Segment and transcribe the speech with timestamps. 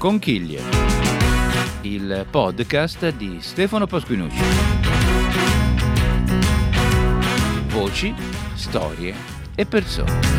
[0.00, 0.62] Conchiglie,
[1.82, 4.40] il podcast di Stefano Pasquinucci.
[7.66, 8.14] Voci,
[8.54, 9.14] storie
[9.54, 10.38] e persone.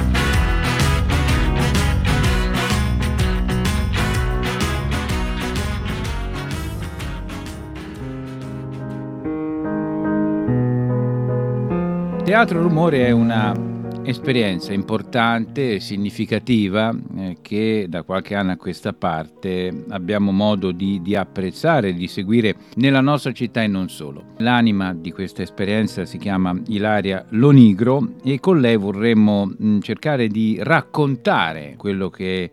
[12.23, 13.70] Teatro Rumore è una
[14.03, 21.01] esperienza importante e significativa eh, che da qualche anno a questa parte abbiamo modo di,
[21.01, 24.33] di, apprezzare, di seguire nella nostra città e non solo.
[24.37, 30.57] L'anima di questa esperienza si chiama Ilaria Lonigro e con lei vorremmo mh, cercare di
[30.61, 32.51] raccontare quello che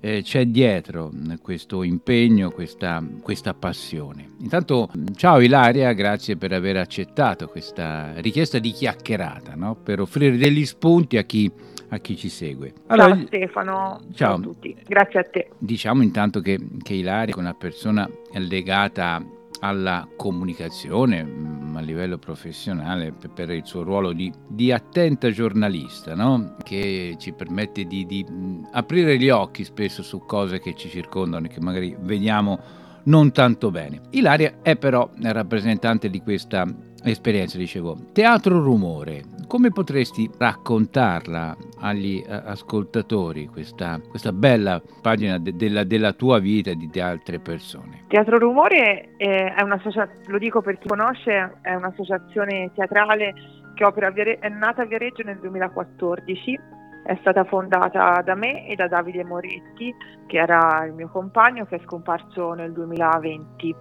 [0.00, 1.10] eh, c'è dietro
[1.42, 4.30] questo impegno, questa, questa, passione.
[4.40, 9.76] Intanto, ciao Ilaria, grazie per aver accettato questa richiesta di chiacchierata, no?
[9.76, 11.50] per offrire degli spunti a chi,
[11.88, 12.72] a chi ci segue.
[12.86, 14.00] Allora, ciao Stefano, ciao.
[14.14, 14.34] ciao.
[14.36, 15.50] a tutti, grazie a te.
[15.58, 19.22] Diciamo intanto che, che Ilaria è una persona legata
[19.60, 26.56] alla comunicazione mm, a livello professionale per il suo ruolo di, di attenta giornalista no?
[26.62, 31.46] che ci permette di, di, mm, aprire gli occhi spesso su cose che ci circondano
[31.46, 32.58] e che magari vediamo
[33.04, 34.00] non tanto bene.
[34.10, 36.66] Ilaria è però rappresentante di questa
[37.02, 37.96] esperienza, dicevo.
[38.12, 46.12] Teatro Rumore, come potresti raccontarla agli uh, ascoltatori, questa, questa, bella pagina de- della, della,
[46.12, 48.04] tua vita e di, di, altre persone?
[48.06, 53.34] Teatro Rumore è, un'associazione, lo dico per chi conosce, è un'associazione teatrale
[53.74, 56.60] che opera Viare- è nata a Viareggio nel 2014
[57.02, 59.92] è stata fondata da me e da Davide Moretti,
[60.28, 63.74] che era il mio compagno, che è scomparso nel 2020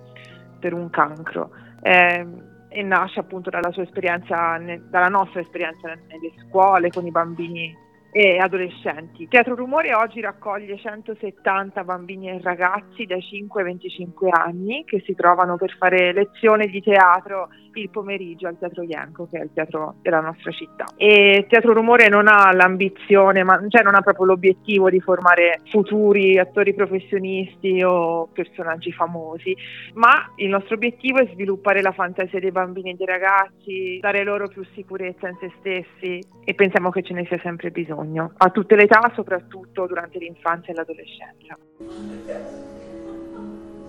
[0.60, 1.52] per un cancro.
[1.82, 2.26] Eh,
[2.70, 4.58] e nasce appunto dalla sua esperienza,
[4.90, 9.28] dalla nostra esperienza nelle scuole con i bambini e adolescenti.
[9.28, 15.14] Teatro Rumore oggi raccoglie 170 bambini e ragazzi dai 5 ai 25 anni che si
[15.14, 19.96] trovano per fare lezione di teatro il pomeriggio al Teatro Ienco, che è il teatro
[20.02, 20.86] della nostra città.
[20.96, 26.38] E Teatro Rumore non ha l'ambizione, ma, cioè non ha proprio l'obiettivo di formare futuri
[26.38, 29.56] attori professionisti o personaggi famosi,
[29.94, 34.48] ma il nostro obiettivo è sviluppare la fantasia dei bambini e dei ragazzi, dare loro
[34.48, 38.76] più sicurezza in se stessi e pensiamo che ce ne sia sempre bisogno, a tutte
[38.76, 41.58] le età, soprattutto durante l'infanzia e l'adolescenza.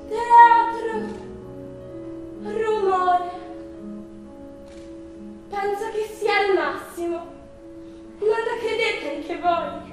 [0.09, 1.29] Teatro,
[2.43, 3.60] rumore.
[5.51, 7.17] Penso che sia il massimo.
[8.21, 9.89] Non lo credete anche voi?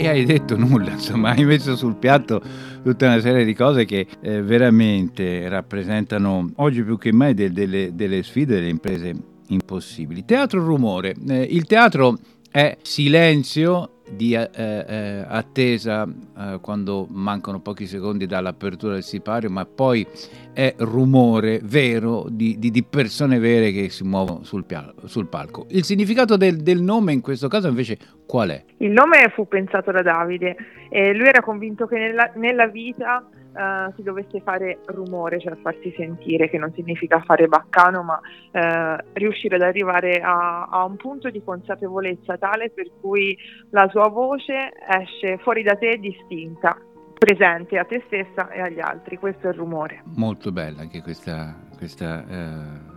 [0.00, 2.40] E hai detto nulla, insomma, hai messo sul piatto
[2.84, 7.90] tutta una serie di cose che eh, veramente rappresentano oggi più che mai de- delle,
[7.96, 9.12] delle, sfide, delle imprese
[9.48, 10.24] impossibili.
[10.24, 11.16] Teatro rumore.
[11.28, 12.16] Eh, il teatro
[12.48, 19.64] è silenzio di eh, eh, attesa eh, quando mancano pochi secondi dall'apertura del sipario, ma
[19.64, 20.06] poi
[20.52, 25.66] è rumore vero di, di, di persone vere che si muovono sul, pia- sul palco.
[25.70, 28.64] Il significato del, del, nome in questo caso invece qual è?
[28.78, 30.56] Il nome fu pensato da Davide
[30.90, 36.48] lui era convinto che nella, nella vita uh, si dovesse fare rumore, cioè farsi sentire,
[36.48, 41.42] che non significa fare baccano, ma uh, riuscire ad arrivare a, a, un punto di
[41.42, 43.36] consapevolezza tale per cui
[43.70, 46.76] la sua voce esce fuori da te distinta,
[47.18, 49.16] presente a te stessa e agli altri.
[49.16, 50.02] Questo è il rumore.
[50.14, 52.96] Molto bella anche questa, questa uh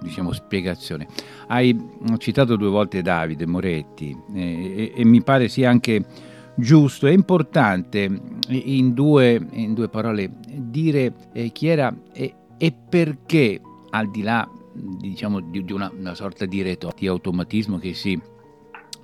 [0.00, 1.06] diciamo, spiegazione.
[1.48, 1.76] Hai
[2.18, 6.04] citato due volte Davide Moretti eh, e, e, mi pare sia anche
[6.56, 8.08] giusto, è importante
[8.48, 14.48] in due, in due parole dire eh, chi era e, e, perché al di là
[14.72, 18.20] diciamo, di, di una, una, sorta di retorica, di automatismo che si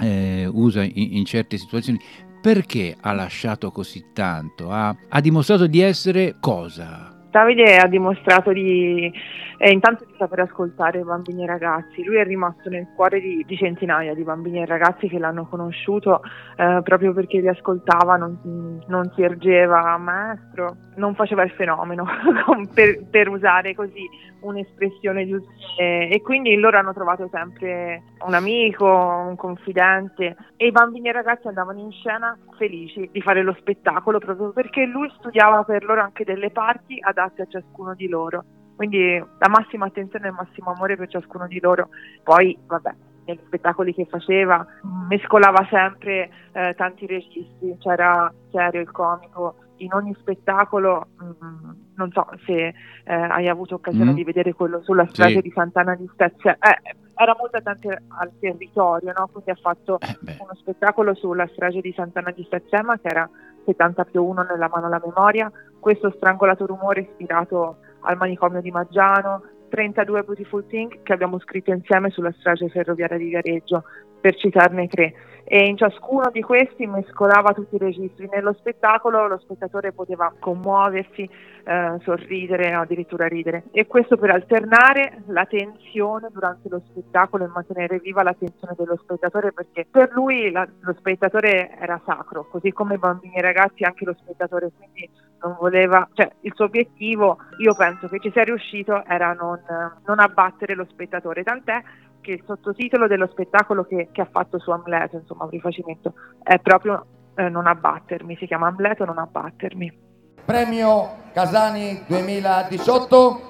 [0.00, 1.98] eh, usa in, in, certe situazioni,
[2.40, 4.70] perché ha lasciato così tanto?
[4.70, 7.16] Ha, ha dimostrato di essere cosa?
[7.30, 9.10] Davide ha dimostrato di,
[9.58, 12.04] eh, intanto saper ascoltare bambini e ragazzi.
[12.04, 16.20] Lui è rimasto nel cuore di, di centinaia di bambini e ragazzi che l'hanno conosciuto
[16.56, 22.04] eh, proprio perché li ascoltava, non, non, si ergeva maestro, non faceva il fenomeno,
[22.74, 24.08] per, per, usare così
[24.40, 25.50] un'espressione giusta.
[25.76, 31.14] E quindi loro hanno trovato sempre un amico, un confidente e i bambini e i
[31.14, 36.02] ragazzi andavano in scena felici di fare lo spettacolo proprio perché lui studiava per loro
[36.02, 38.44] anche delle parti ad adatte a ciascuno di loro.
[38.82, 41.90] Quindi la massima attenzione e il massimo amore per ciascuno di loro.
[42.24, 42.92] Poi, vabbè,
[43.26, 44.66] negli spettacoli che faceva
[45.08, 52.10] mescolava sempre eh, tanti registi, c'era serio, il comico, in ogni spettacolo, mh, mm, non
[52.10, 52.74] so se eh,
[53.04, 54.14] hai avuto occasione mm.
[54.14, 55.42] di vedere quello sulla strada sì.
[55.42, 59.28] di Sant'Anna di Stazia, eh, era molto attento al territorio, no?
[59.30, 63.30] quindi ha fatto eh uno spettacolo sulla strage di Sant'Anna di Sazzema che era
[63.64, 69.42] 70 più 1 nella mano alla memoria, questo strangolato rumore ispirato al manicomio di Maggiano,
[69.68, 73.84] 32 Beautiful Things che abbiamo scritto insieme sulla strage ferroviaria di Viareggio,
[74.22, 75.12] per citarne tre.
[75.44, 78.28] E in ciascuno di questi mescolava tutti i registri.
[78.32, 81.28] Nello spettacolo lo spettatore poteva commuoversi,
[81.64, 83.64] eh, sorridere, addirittura ridere.
[83.72, 88.96] E questo per alternare la tensione durante lo spettacolo e mantenere viva la tensione dello
[89.02, 93.42] spettatore perché per lui la, lo spettatore era sacro, così come i bambini e i
[93.42, 95.10] ragazzi anche lo spettatore, quindi
[95.42, 99.60] non voleva, cioè il suo obiettivo, io penso che ci sia riuscito, era non,
[100.06, 101.82] non abbattere lo spettatore, tant'è
[102.22, 106.58] che il sottotitolo dello spettacolo che, che ha fatto su Amleto, insomma un rifacimento, è
[106.60, 107.04] proprio
[107.34, 110.10] eh, Non abbattermi, si chiama Amleto Non abbattermi.
[110.44, 113.40] Premio Casani 2018,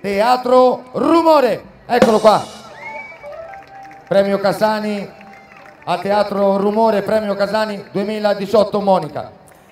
[0.00, 2.40] Teatro Rumore, eccolo qua.
[4.08, 5.08] Premio Casani
[5.84, 9.30] al Teatro Rumore, Premio Casani 2018, Monica.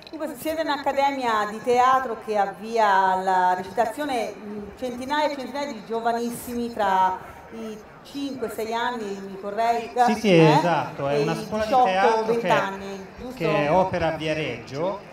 [0.09, 4.33] Dunque, siete un'accademia di teatro che avvia la recitazione
[4.77, 7.17] centinaia e centinaia di giovanissimi tra
[7.51, 9.91] i 5-6 anni, mi vorrei...
[10.05, 10.57] Sì, sì, eh?
[10.57, 15.07] esatto, è una scuola 18, di teatro che, anni, che opera a Viareggio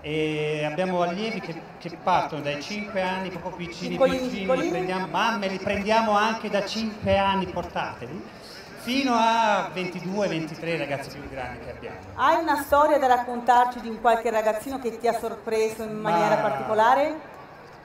[0.00, 5.46] e abbiamo allievi che, che, partono dai 5 anni proprio piccini piccoli, piccini, prendiamo, mamme
[5.46, 8.20] li prendiamo anche da 5 anni, portateli,
[8.78, 11.96] fino a 22-23 ragazzi più grandi che abbiamo.
[12.14, 16.34] Hai una storia da raccontarci di un qualche ragazzino che ti ha sorpreso in maniera
[16.34, 16.40] Ma...
[16.48, 17.30] particolare?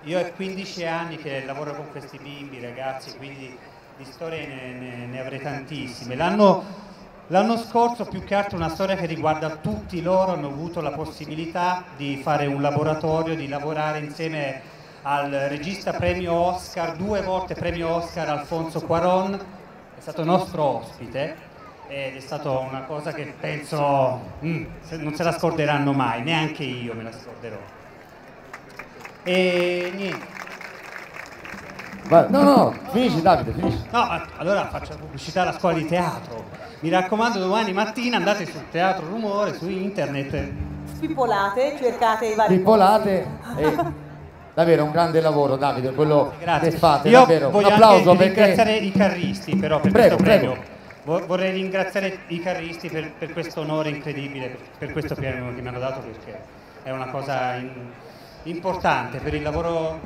[0.04, 3.58] Io ho 15 anni che lavoro con questi bimbi, ragazzi, quindi
[3.98, 6.16] di storie ne, ne, ne avrei tantissime.
[6.16, 6.64] L'anno,
[7.58, 12.22] scorso più che altro una storia che riguarda tutti loro, hanno avuto la possibilità di
[12.24, 14.62] fare un laboratorio, di lavorare insieme
[15.02, 21.36] al regista premio Oscar, due volte premio Oscar Alfonso Cuaron, è stato nostro ospite
[21.88, 24.66] ed è stata una cosa che penso mm,
[25.00, 27.77] non se la scorderanno mai, neanche io me la scorderò.
[29.28, 30.26] E niente.
[32.30, 33.84] no, no, finisci Davide, finisci.
[33.92, 36.46] No, allora faccio pubblicità alla scuola di teatro.
[36.80, 40.50] Mi raccomando, domani mattina andate sul Teatro Rumore, su internet.
[40.96, 43.28] Spippolate, cercate i vari Spippolate
[43.58, 43.76] e
[44.54, 46.70] davvero un grande lavoro Davide, quello Grazie.
[46.70, 47.50] che fate, Io davvero.
[47.54, 48.34] Un applauso perché...
[48.34, 50.52] ringraziare i carristi però per prego, questo premio.
[51.04, 51.26] Prego.
[51.26, 55.68] Vorrei ringraziare i carristi per, per questo onore incredibile, per, per questo premio che mi
[55.68, 56.40] hanno dato perché
[56.84, 57.56] è una cosa...
[57.56, 58.06] In
[58.44, 60.00] importante per il lavoro,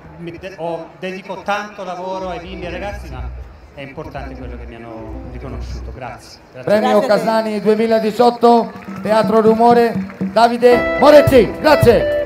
[0.57, 3.30] ho, dedico tanto lavoro ai bimbi e ai ragazzi, ma
[3.74, 5.92] è importante quello che mi hanno riconosciuto.
[5.94, 6.39] Grazie.
[6.51, 6.72] Grazie.
[6.72, 11.51] Premio Casani 2018, Teatro Rumore, Davide Moretti.
[11.60, 12.19] Grazie.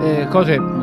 [0.00, 0.77] Eh, cose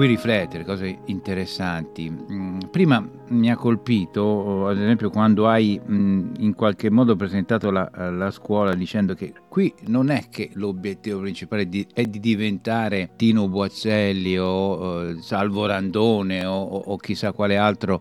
[0.00, 2.10] cui riflettere, cose interessanti.
[2.10, 7.90] Mm, prima mi ha colpito, ad esempio, quando hai mm, in qualche modo presentato la,
[8.10, 13.46] la, scuola dicendo che qui non è che l'obiettivo principale di, è di diventare Tino
[13.46, 18.00] Boazzelli o eh, Salvo Randone o, o, chissà quale altro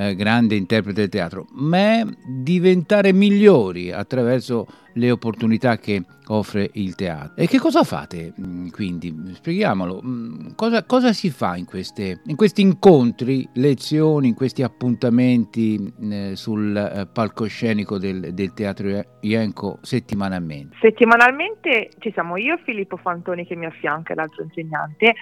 [0.00, 6.94] eh, grande interprete del teatro, ma è diventare migliori attraverso le opportunità che offre il
[6.94, 7.36] teatro.
[7.36, 9.14] E che cosa fate mm, quindi?
[9.32, 10.00] Spieghiamolo.
[10.02, 16.32] Mm, cosa, cosa si fa in, queste, in, questi incontri, lezioni, in questi appuntamenti eh,
[16.34, 20.76] sul eh, palcoscenico del, del Teatro Ienco settimanalmente?
[20.80, 25.14] Settimanalmente ci siamo io e Filippo Fantoni che mi affianca, l'altro insegnante,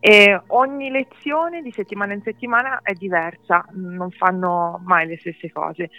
[0.00, 5.90] e ogni lezione di settimana in settimana è diversa, non fanno mai le stesse cose.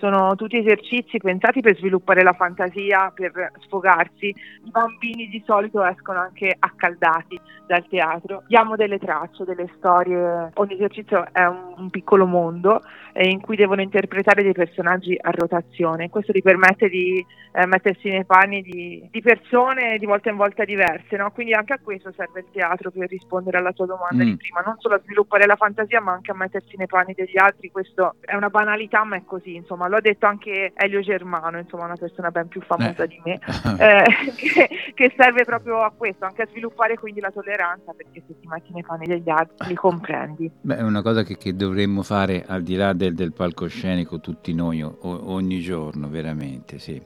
[0.00, 4.28] Sono tutti esercizi pensati per sviluppare la fantasia, per sfogarsi.
[4.28, 8.42] I bambini di solito escono anche accaldati dal teatro.
[8.46, 10.52] Diamo delle tracce, delle storie.
[10.54, 12.80] Ogni esercizio è un, un piccolo mondo
[13.12, 16.08] eh, in cui devono interpretare dei personaggi a rotazione.
[16.08, 20.64] Questo gli permette di eh, mettersi nei panni di, di, persone di volta in volta
[20.64, 21.16] diverse.
[21.16, 21.30] No?
[21.30, 24.26] Quindi anche a questo serve il teatro per rispondere alla tua domanda mm.
[24.26, 27.38] di prima, non solo a sviluppare la fantasia ma anche a mettersi nei panni degli
[27.38, 27.70] altri.
[27.70, 31.84] Questo è una banalità ma è così, insomma, lo ha detto anche Elio Germano, insomma,
[31.84, 33.08] una persona ben più famosa eh.
[33.08, 33.40] di me,
[33.78, 34.04] eh,
[34.36, 38.46] che, che, serve proprio a questo, anche a sviluppare quindi la tolleranza perché se ti
[38.46, 40.50] metti nei panni degli altri li comprendi.
[40.60, 44.54] Beh, è una cosa che, che dovremmo fare al di là del, del palcoscenico tutti
[44.54, 47.02] noi o, ogni giorno, veramente, sì.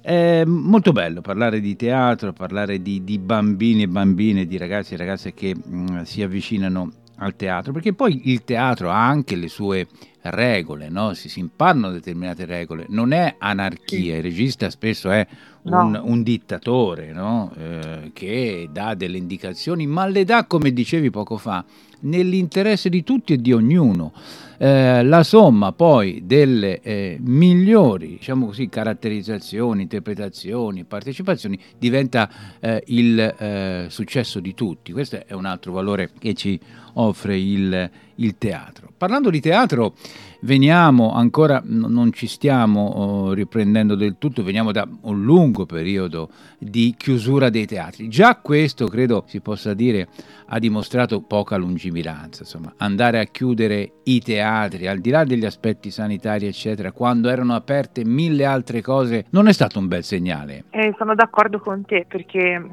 [0.00, 4.96] È molto bello parlare di teatro, parlare di, di bambini e bambine, di ragazzi e
[4.96, 9.86] ragazze che mh, si avvicinano al teatro, perché poi il teatro ha anche le sue
[10.22, 11.14] regole, no?
[11.14, 15.26] si, si, imparano determinate regole, non è anarchia, il regista spesso è
[15.62, 16.02] un, no.
[16.04, 17.52] un dittatore no?
[17.56, 21.64] eh, che dà delle indicazioni, ma le dà, come dicevi poco fa,
[22.00, 24.12] nell'interesse di tutti e di ognuno.
[24.58, 33.18] Eh, la somma poi delle eh, migliori diciamo così, caratterizzazioni, interpretazioni, partecipazioni diventa eh, il
[33.20, 34.92] eh, successo di tutti.
[34.92, 36.58] Questo è un altro valore che ci
[36.96, 38.88] offre il, il teatro.
[38.96, 39.94] Parlando di teatro,
[40.40, 46.94] veniamo ancora, non ci stiamo oh, riprendendo del tutto, veniamo da un lungo periodo di
[46.96, 48.08] chiusura dei teatri.
[48.08, 50.08] Già questo, credo si possa dire,
[50.46, 52.42] ha dimostrato poca lungimiranza.
[52.42, 57.54] Insomma, andare a chiudere i teatri, al di là degli aspetti sanitari, eccetera, quando erano
[57.54, 60.64] aperte mille altre cose, non è stato un bel segnale.
[60.70, 62.64] Eh, sono d'accordo con te perché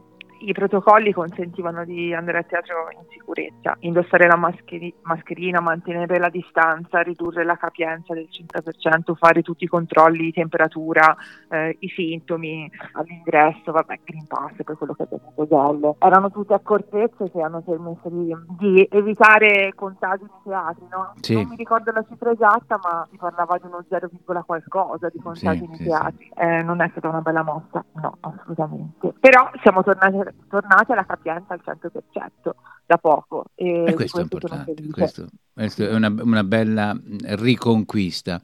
[0.45, 6.29] i protocolli consentivano di andare a teatro in sicurezza, indossare la mascheri- mascherina, mantenere la
[6.29, 11.15] distanza, ridurre la capienza del 100%, fare tutti i controlli di temperatura,
[11.49, 17.31] eh, i sintomi all'ingresso, vabbè, Green Pass, per quello che abbiamo detto Erano tutte accortezze
[17.31, 21.13] che hanno permesso di, di evitare contagi nei teatri, no?
[21.21, 21.35] Sì.
[21.35, 24.09] Non mi ricordo la cifra esatta, ma si parlava di uno 0,
[24.45, 26.31] qualcosa di contagi sì, nei sì, teatri.
[26.35, 29.13] Eh, non è stata una bella mossa, no, assolutamente.
[29.19, 32.51] Però siamo tornati tornati alla capienza al 100%
[32.85, 33.45] da poco.
[33.55, 38.41] E, e questo è importante, questo, questo è una, una bella riconquista.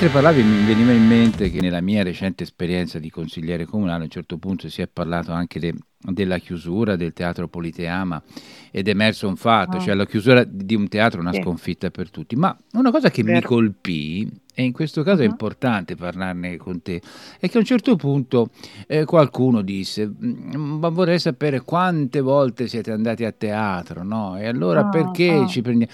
[0.00, 4.04] Mentre parlavi mi veniva in mente che nella mia recente esperienza di consigliere comunale a
[4.04, 8.22] un certo punto si è parlato anche de, della chiusura del teatro Politeama
[8.70, 9.80] ed è emerso un fatto, oh.
[9.80, 11.40] cioè la chiusura di un teatro è una sì.
[11.42, 12.36] sconfitta per tutti.
[12.36, 13.38] Ma una cosa che Vero.
[13.38, 15.26] mi colpì, e in questo caso uh-huh.
[15.26, 17.02] è importante parlarne con te,
[17.40, 18.50] è che a un certo punto
[18.86, 24.38] eh, qualcuno disse, mm, ma vorrei sapere quante volte siete andati a teatro, no?
[24.38, 25.48] E allora oh, perché oh.
[25.48, 25.92] ci prendiamo...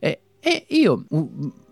[0.00, 1.04] Eh, E io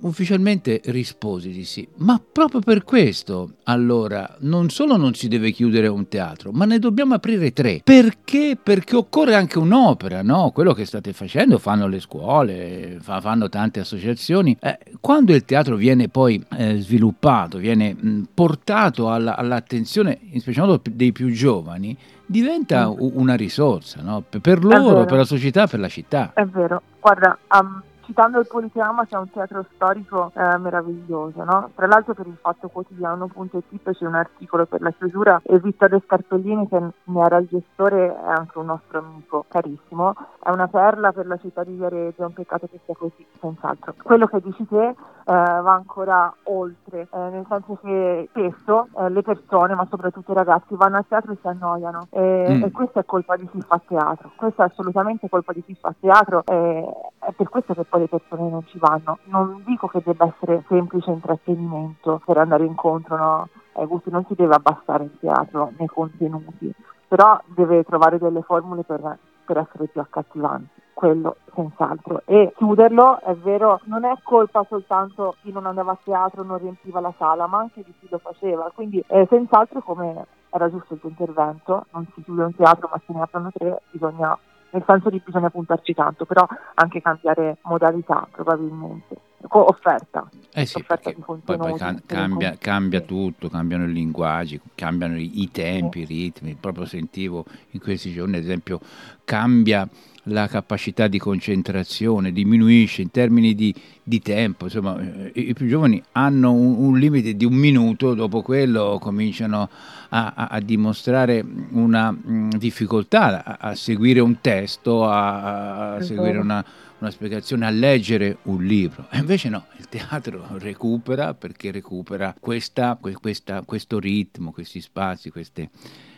[0.00, 6.08] ufficialmente risposi, dissi, ma proprio per questo allora non solo non si deve chiudere un
[6.08, 7.80] teatro, ma ne dobbiamo aprire tre.
[7.84, 8.58] Perché?
[8.60, 10.50] Perché occorre anche un'opera, no?
[10.50, 14.56] Quello che state facendo fanno le scuole, fa, fanno tante associazioni.
[14.60, 20.66] Eh, quando il teatro viene poi eh, sviluppato, viene mh, portato alla, all'attenzione, in special
[20.66, 21.96] modo dei più giovani,
[22.26, 22.96] diventa mm.
[22.98, 24.22] una risorsa no?
[24.22, 26.32] per loro, per la società, per la città.
[26.34, 31.70] È vero, guarda, um, citando il Politeama c'è un teatro storico eh, meraviglioso, no?
[31.74, 36.68] Tra l'altro per il Fatto Quotidiano.it c'è un articolo per la chiusura e Vittorio Scarpellini
[36.68, 41.26] che ne era il gestore è anche un nostro amico carissimo, è una perla per
[41.26, 43.94] la città di Viareggio, è un peccato che sia così, senz'altro.
[44.02, 44.94] Quello che dici te
[45.32, 50.76] va ancora oltre, eh, nel senso che spesso eh, le persone, ma soprattutto i ragazzi,
[50.76, 52.62] vanno a teatro e si annoiano e, mm.
[52.62, 55.92] e questa è colpa di chi fa teatro, questa è assolutamente colpa di chi fa
[55.98, 59.18] teatro e è per questo che poi poi le persone non ci vanno.
[59.24, 63.48] Non dico che debba essere semplice intrattenimento per andare incontro no?
[63.72, 66.72] ai gusti, non si deve abbassare il teatro nei contenuti,
[67.08, 72.22] però deve trovare delle formule per, per essere più accattivanti quello senz'altro.
[72.24, 76.56] E chiuderlo è vero non è colpa soltanto di chi non andava a teatro non
[76.56, 78.72] riempiva la sala ma anche di chi lo faceva.
[78.74, 82.98] Quindi eh, senz'altro come era giusto il tuo intervento non si chiude un teatro ma
[83.04, 84.38] se ne aprono tre bisogna
[84.70, 89.16] nel senso di bisogna puntarci tanto, però anche cambiare modalità probabilmente,
[89.48, 90.28] offerta.
[90.52, 95.50] Eh sì, offerta poi, poi can- cambia, cambia, tutto, cambiano i linguaggi, cambiano i, i
[95.50, 98.80] tempi, i ritmi, proprio sentivo in questi giorni ad esempio
[99.24, 99.88] cambia
[100.28, 106.02] la capacità di concentrazione, diminuisce in termini di, di tempo, insomma eh, i, più giovani
[106.12, 109.68] hanno un, un, limite di un minuto, dopo quello cominciano
[110.08, 116.38] a, a, a dimostrare una mh, mm, difficoltà a, a, seguire un testo, a, seguire
[116.38, 116.64] una,
[116.98, 119.06] una spiegazione, a leggere un libro.
[119.10, 125.70] E invece no, il teatro recupera perché recupera questa, questa, questo ritmo, questi spazi, queste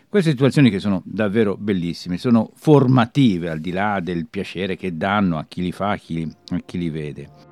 [0.09, 5.39] queste situazioni che sono davvero bellissime, sono formative al di là del piacere che danno
[5.39, 7.48] a chi li fa, a chi, a chi li vede.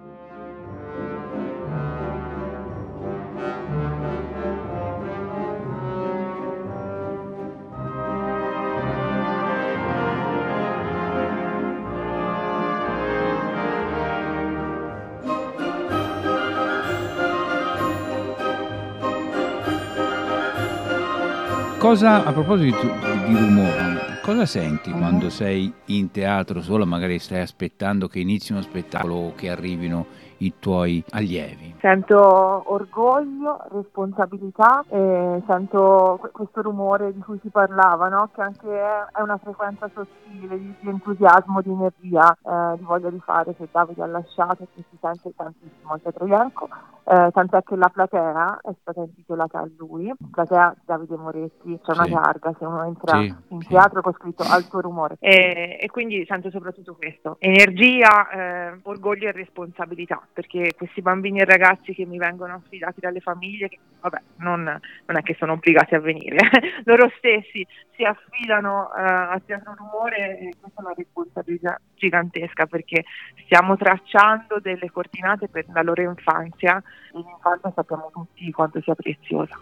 [21.87, 27.41] Cosa, a proposito di, di rumore, cosa senti quando sei in teatro solo, magari stai
[27.41, 30.07] aspettando che inizi uno spettacolo o che arrivino
[30.39, 31.77] i tuoi allievi?
[31.79, 38.31] Sento orgoglio, responsabilità, e sento questo rumore di cui si parlava, no?
[38.35, 43.21] che anche è una frequenza sottile di, di entusiasmo, di energia, eh, di voglia di
[43.25, 46.69] fare che Davide ha lasciato e che si sente tantissimo al Teatro Ianco,
[47.09, 52.05] eh, tant'è che la platea è stata intitolata a lui, platea Davide Moretti, c'è una
[52.05, 52.11] sì.
[52.11, 53.69] targa, se uno entra sì, in sì.
[53.69, 59.33] teatro con scritto alto rumore e, e, quindi sento soprattutto questo, energia, eh, orgoglio e
[59.33, 64.63] responsabilità perché questi bambini e ragazzi che mi vengono affidati dalle famiglie, che, vabbè, non,
[64.63, 66.39] non, è che sono obbligati a venire,
[66.87, 67.65] loro stessi
[67.95, 73.05] si affidano uh, a Teatro Rumore e questa è una responsabilità gigantesca perché
[73.45, 76.83] stiamo tracciando delle coordinate per la loro infanzia
[77.13, 79.59] l'infanzia sappiamo tutti quanto sia preziosa.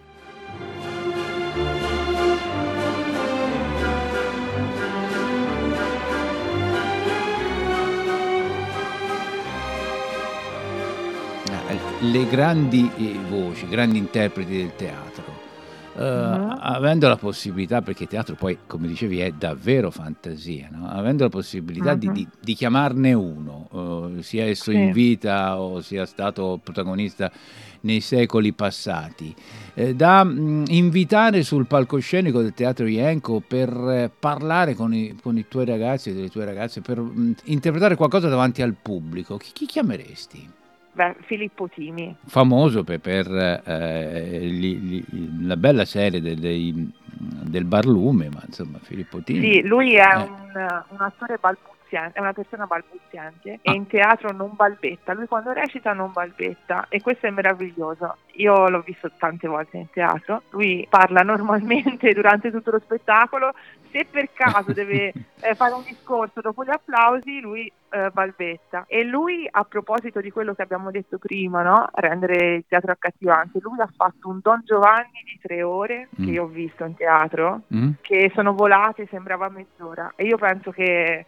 [12.01, 15.25] le grandi eh, voci, grandi interpreti del teatro,
[15.95, 16.57] uh, uh-huh.
[16.59, 20.89] avendo la possibilità, perché il teatro poi, come dicevi, è davvero fantasia, no?
[20.89, 21.99] avendo la possibilità uh-huh.
[21.99, 24.77] di, di, di, chiamarne uno, uh, sia esso sì.
[24.77, 27.31] in vita o sia stato protagonista
[27.81, 29.35] nei secoli passati,
[29.75, 35.17] eh, da mh, mm, invitare sul palcoscenico del Teatro Ienco per eh, parlare con i,
[35.23, 38.75] con i, tuoi ragazzi e delle tue ragazze, per mh, mm, interpretare qualcosa davanti al
[38.81, 40.63] pubblico, chi, chi chiameresti?
[40.95, 42.15] Beh, Filippo Timi.
[42.25, 43.27] Famoso per, per
[43.65, 49.41] eh, li, li, la bella serie dei, dei, del Barlume, ma insomma Filippo Timi.
[49.41, 50.17] Sì, lui è eh.
[50.19, 53.73] un, un, attore balbuziente, è una persona balbuziente ah.
[53.73, 55.15] e in teatro non balbetta.
[55.15, 58.19] Lui quando recita non balbetta e questo è meraviglioso.
[58.35, 63.53] Io l'ho visto tante volte in teatro, lui parla normalmente durante tutto lo spettacolo,
[63.95, 68.87] se per caso deve eh, fare un discorso dopo gli applausi, lui eh, balbetta.
[68.89, 71.89] E lui, a proposito di quello che abbiamo detto prima, no?
[71.95, 76.25] rendere il teatro accattivante, lui ha fatto un Don Giovanni di tre ore, mm.
[76.25, 77.91] che io ho visto in teatro, mm.
[78.01, 80.13] che sono volate, sembrava mezz'ora.
[80.17, 81.25] E io penso che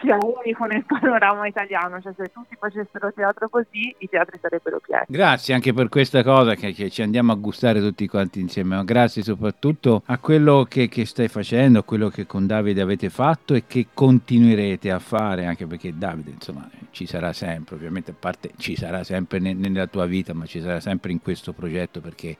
[0.00, 5.04] sia unico nel panorama italiano, cioè se tutti facessero teatro così, i teatri sarebbero pieni.
[5.08, 8.84] Grazie anche per questa cosa che, che ci andiamo a gustare tutti quanti insieme, ma
[8.84, 13.54] grazie soprattutto a quello che, che stai facendo, a quello che con Davide avete fatto
[13.54, 18.52] e che continuerete a fare, anche perché Davide insomma, ci sarà sempre, ovviamente a parte
[18.58, 22.36] ci sarà sempre ne, nella tua vita, ma ci sarà sempre in questo progetto perché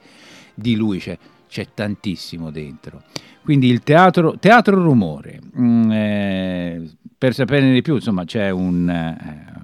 [0.54, 1.16] di lui c'è,
[1.48, 3.02] c'è tantissimo dentro.
[3.42, 9.60] Quindi il teatro, teatro rumore, mm, eh, per saperne di più, insomma, c'è un, eh,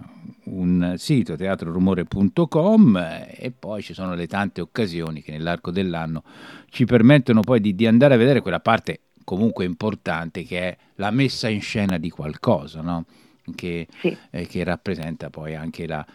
[0.47, 6.23] un sito teatrorumore.com eh, e poi ci sono le tante occasioni che nell'arco dell'anno
[6.69, 11.11] ci permettono poi di, di andare a vedere quella parte comunque importante che è la
[11.11, 13.05] messa in scena di qualcosa, no?
[13.57, 14.17] che, sì.
[14.31, 16.07] eh, che rappresenta poi anche la,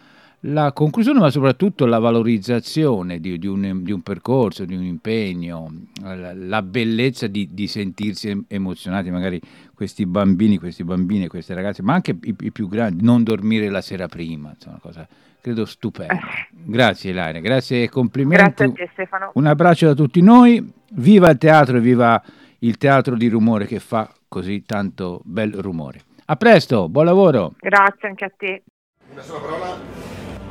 [0.41, 5.71] la, conclusione, ma soprattutto la valorizzazione di, di, un, di un, percorso, di un impegno,
[6.01, 9.41] la, la bellezza di, di, sentirsi emozionati, magari
[9.73, 13.81] questi bambini, questi bambini, queste ragazze, ma anche i, i più grandi, non dormire la
[13.81, 15.07] sera prima, insomma, una cosa
[15.41, 16.21] credo stupenda.
[16.51, 18.43] Grazie Ilaria, grazie e complimenti.
[18.43, 19.31] Grazie a te Stefano.
[19.33, 22.21] Un abbraccio da tutti noi, viva il teatro e viva
[22.63, 26.01] il teatro di rumore che fa così tanto bel rumore.
[26.25, 27.53] A presto, buon lavoro.
[27.59, 28.63] Grazie anche a te.
[29.11, 29.77] Una sola parola.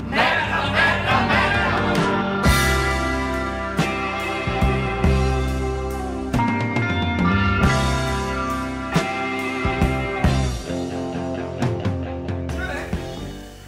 [0.07, 1.69] Merda, merda, merda.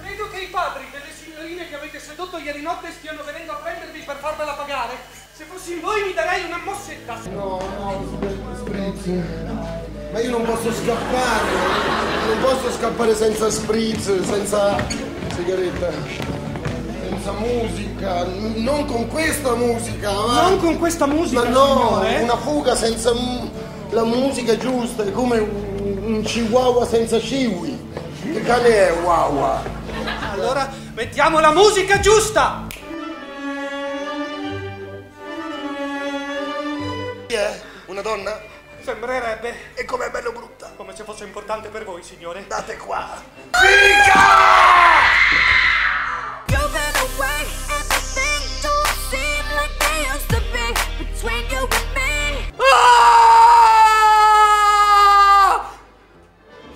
[0.01, 4.01] Credo che i padri delle signorine che avete sedotto ieri notte stiano venendo a prendervi
[4.05, 5.22] per farvela pagare.
[5.43, 7.19] Se fossi in voi mi darei una mossetta.
[7.35, 9.07] No, no, spritz.
[10.13, 11.51] Ma io non posso scappare,
[12.29, 14.77] non posso scappare senza spritz, senza
[15.35, 15.91] sigaretta,
[17.09, 18.25] senza musica,
[18.55, 20.13] non con questa musica.
[20.13, 20.43] Ma...
[20.43, 22.23] Non con questa musica, Ma no, signore.
[22.23, 23.13] una fuga senza
[23.91, 27.77] la musica giusta, è come un chihuahua senza chiwi.
[28.33, 29.61] Che cane è Wawa?
[30.35, 32.71] Allora mettiamo la musica giusta!
[37.33, 37.63] Chi è?
[37.87, 38.39] Una donna?
[38.83, 39.73] Sembrerebbe.
[39.73, 40.71] E com'è bello brutta?
[40.77, 42.47] Come se fosse importante per voi, signore.
[42.47, 43.09] Date qua.
[43.53, 44.21] Fica!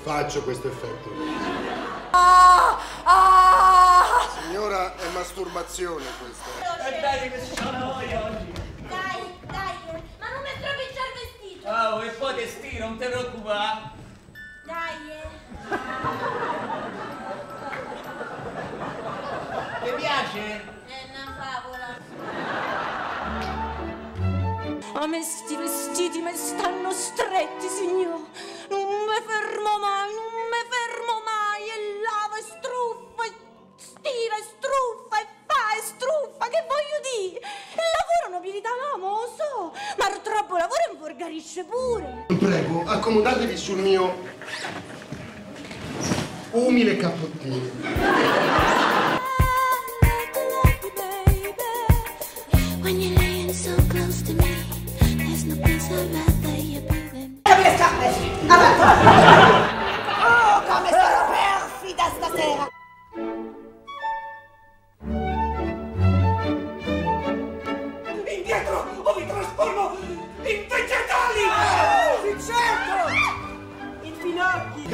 [0.03, 1.11] Faccio questo effetto.
[2.13, 4.27] Ah, ah.
[4.41, 6.89] Signora, è masturbazione questa.
[6.89, 8.67] E dai che sono voi oggi.
[8.89, 9.75] Dai, dai,
[10.21, 11.61] ma non mi stropicciare il
[11.97, 13.91] Oh, e poi ti stiro, non ti preoccupare.
[14.67, 15.29] Dai, eh.
[19.83, 20.61] Ti piace?
[20.85, 21.97] È una favola.
[25.01, 28.27] A me sti vestiti mi stanno stretti, signor.
[28.69, 30.26] Non mi fermo mai,
[41.57, 42.27] involgarisce pure.
[42.39, 44.15] Prego, accomodatevi sul mio
[46.51, 47.55] umile cappottino.
[60.19, 62.69] Oh, come sono perfida stasera!
[68.29, 69.97] Indietro o vi trasformo
[70.43, 71.06] in vegetali!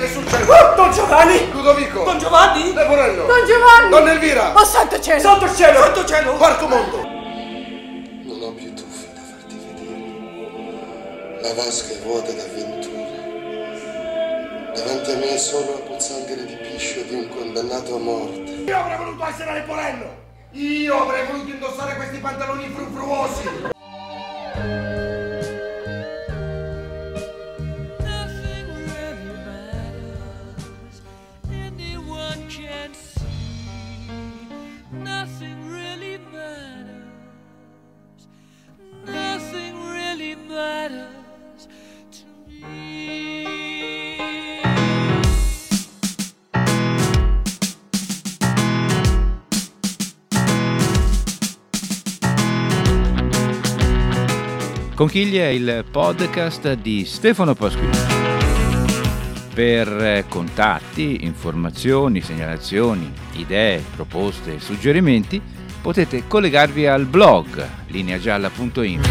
[0.02, 0.74] Che è successo?
[0.74, 1.52] Don Giovanni!
[1.52, 2.02] Ludovico!
[2.02, 2.74] Don Giovanni!
[2.74, 3.24] Leporello!
[3.24, 3.88] Don Giovanni!
[3.88, 4.52] Donna Elvira!
[4.52, 5.20] Oh, santo cielo!
[5.20, 5.78] Santo cielo!
[5.78, 6.34] Santo cielo!
[6.34, 6.96] Porco mondo!
[6.96, 11.40] Non ho più tuffi da farti vedere.
[11.40, 13.10] La vasca è vuota d'avventure.
[14.74, 18.50] Davanti a me è solo la pozzanghera di piscio di un condannato a morte.
[18.50, 20.16] Io avrei voluto essere Leporello!
[20.50, 23.70] Io avrei voluto indossare questi pantaloni frufruosi!
[55.02, 57.90] Conchiglie è il podcast di Stefano Pasquini.
[59.52, 65.42] Per eh, contatti, informazioni, segnalazioni, idee, proposte e suggerimenti
[65.80, 69.10] potete collegarvi al blog lineagialla.info.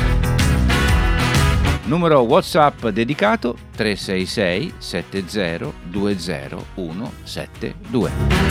[1.84, 8.51] Numero WhatsApp dedicato 366 70 20 172.